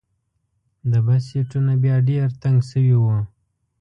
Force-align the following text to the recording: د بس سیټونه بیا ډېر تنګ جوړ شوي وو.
د 0.91 0.93
بس 1.05 1.21
سیټونه 1.29 1.73
بیا 1.83 1.95
ډېر 2.09 2.27
تنګ 2.41 2.57
جوړ 2.61 2.67
شوي 2.71 2.95
وو. 3.03 3.17